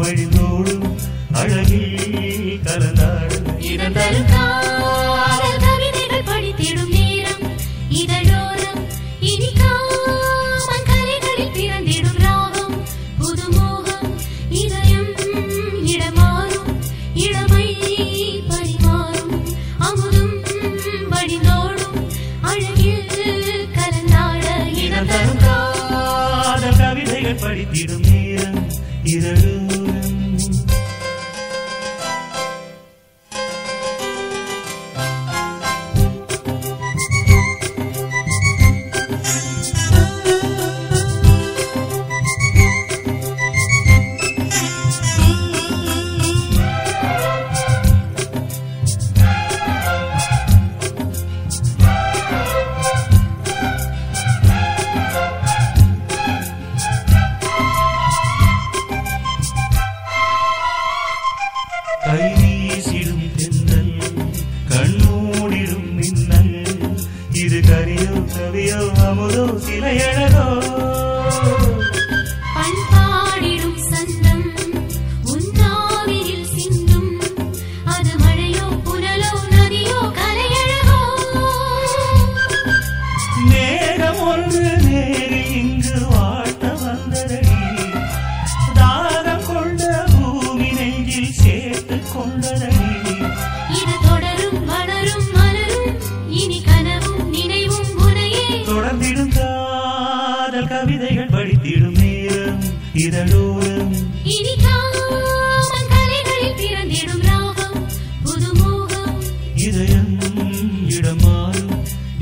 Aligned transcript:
waiting 0.00 0.49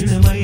இளமை 0.00 0.40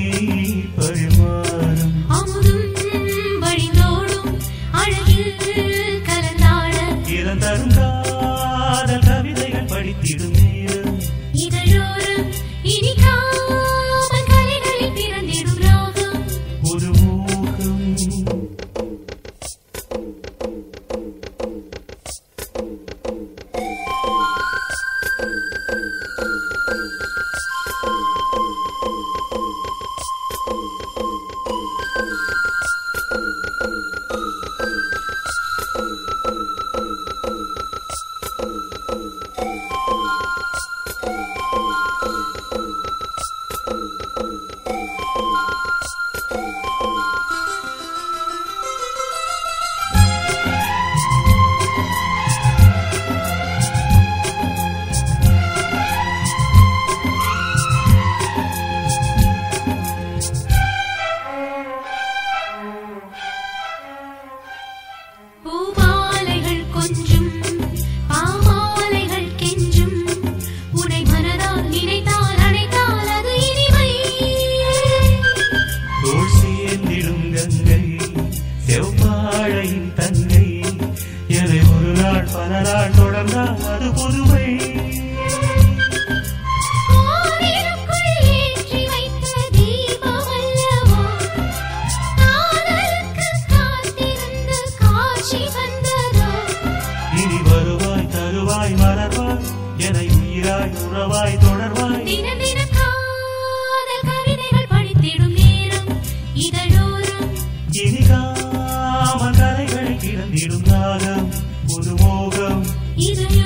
go. 112.38 113.37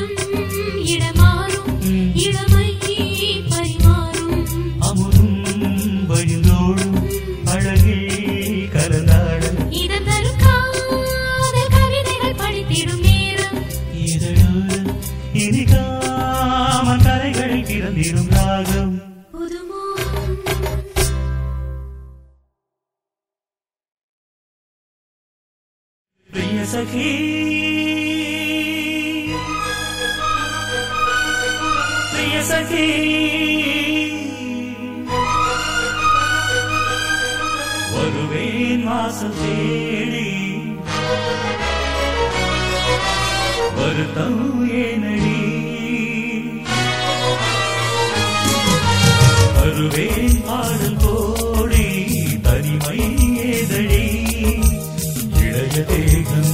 വേഗം 55.89 56.47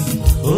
ഓ 0.43 0.53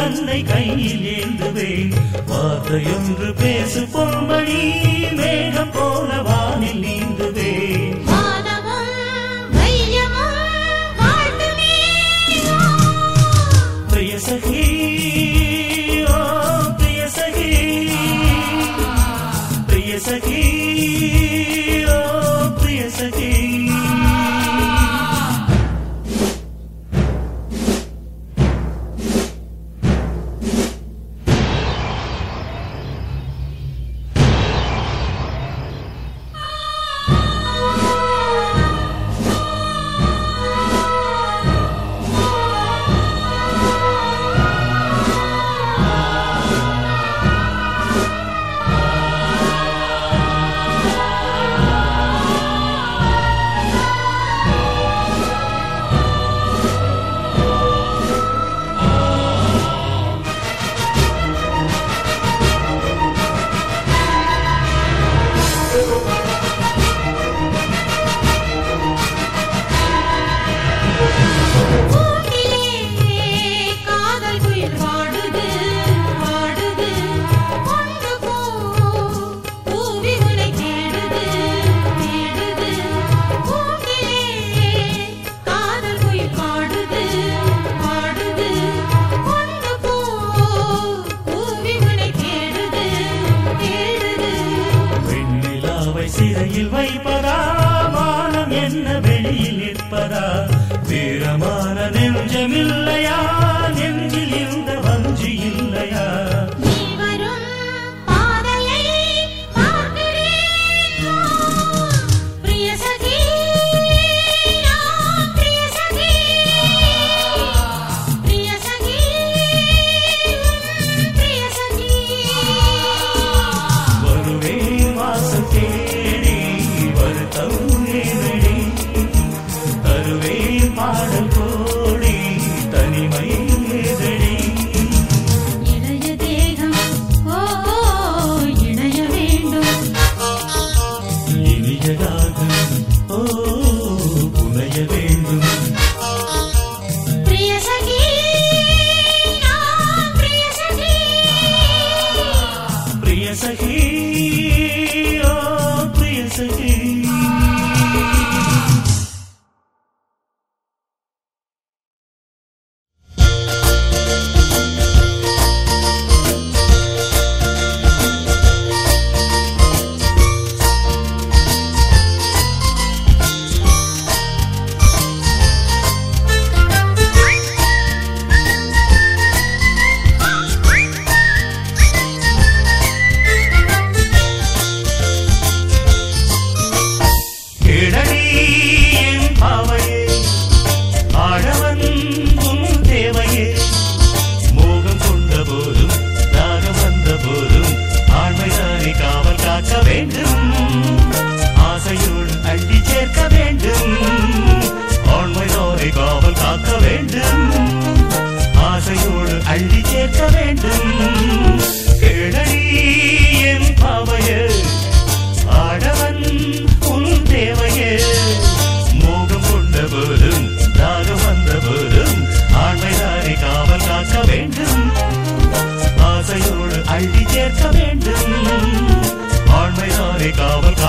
தன்னை 0.00 0.38
கையில் 0.42 1.02
ஏந்துவேன் 1.14 1.90
வார்த்தையொன்று 2.28 3.28
பேசு 3.34 3.82
பொன்மணி 3.92 4.60
மேகம் 5.16 5.72
போல 5.72 6.10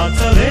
I'll 0.02 0.12
tell 0.16 0.36
you. 0.36 0.51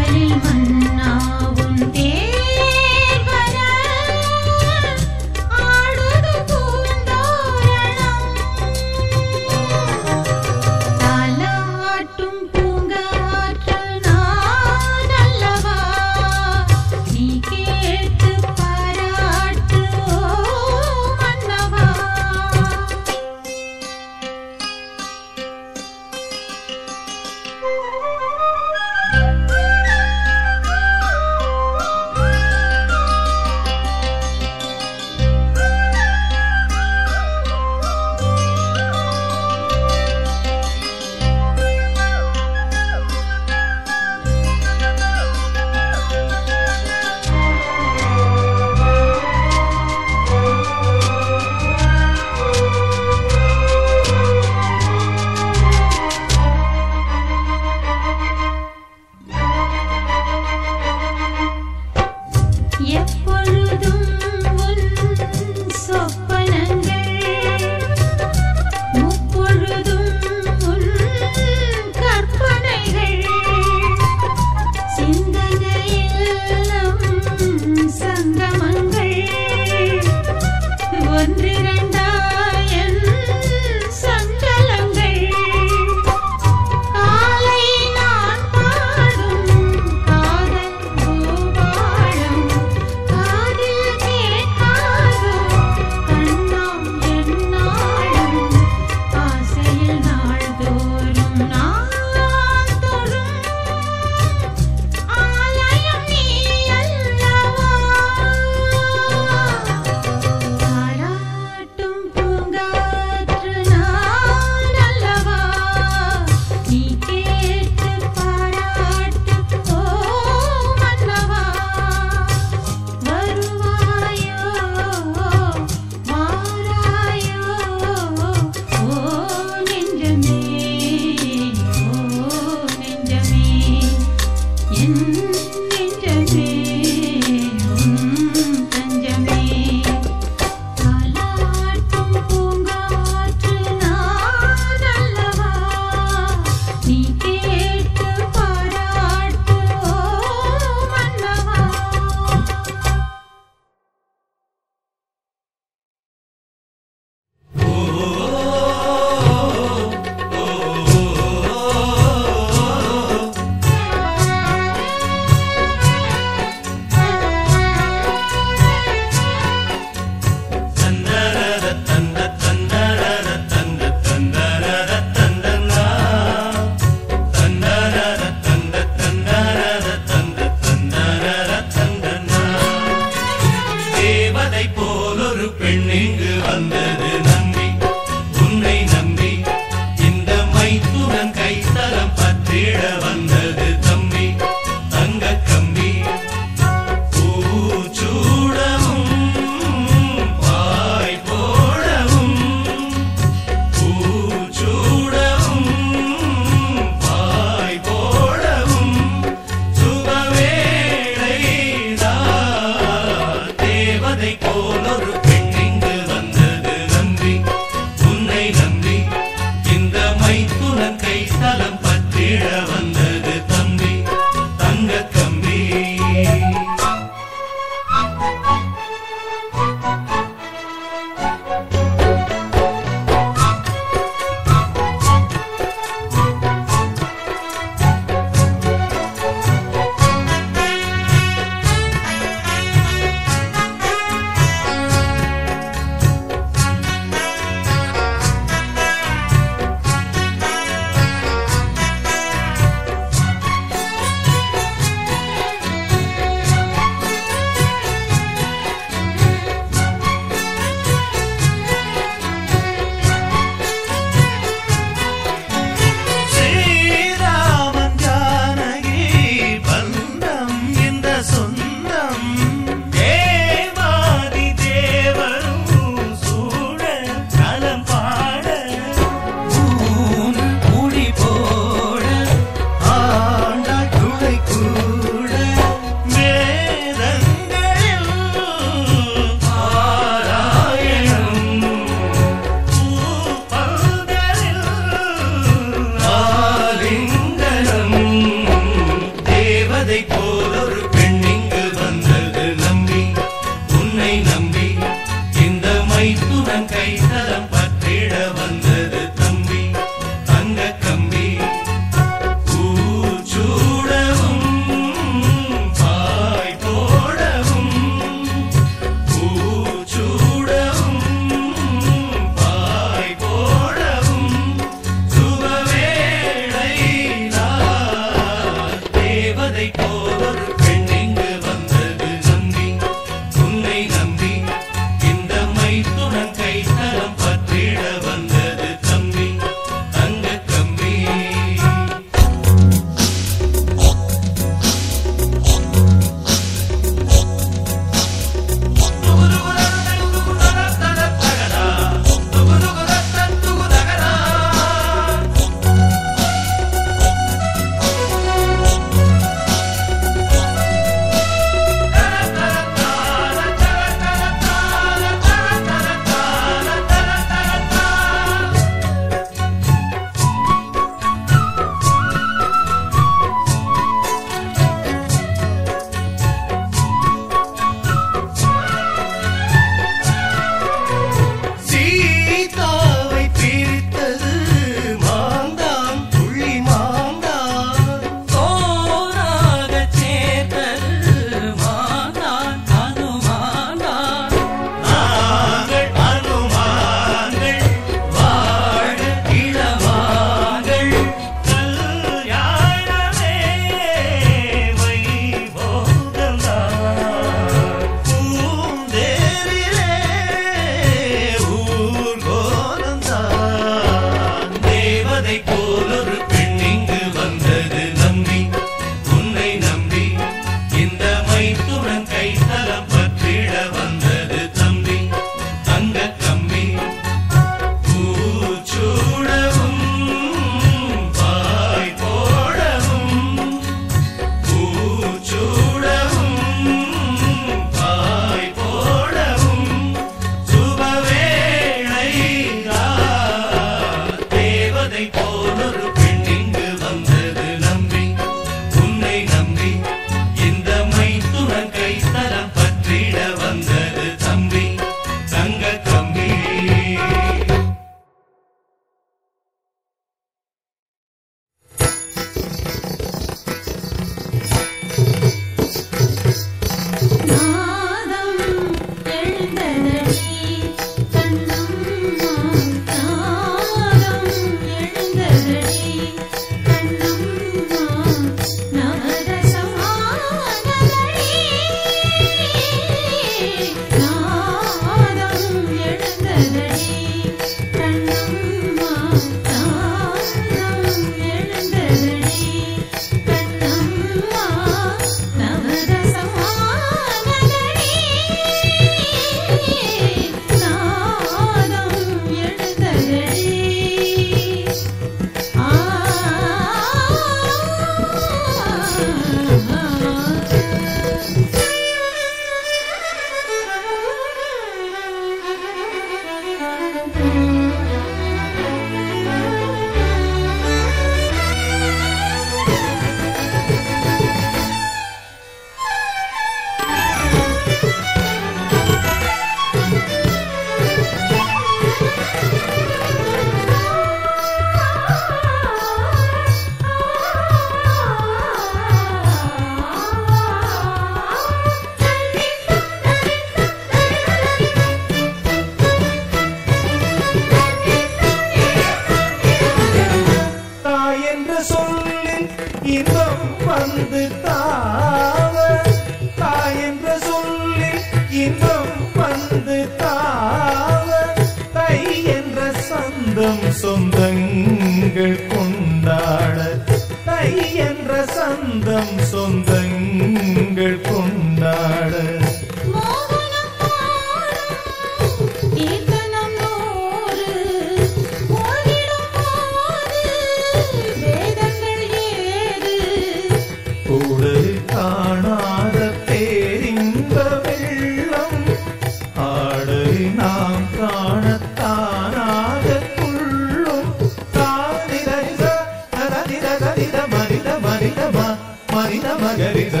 margarita. 599.57 600.00